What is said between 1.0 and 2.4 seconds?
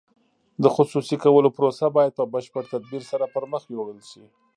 کولو پروسه باید په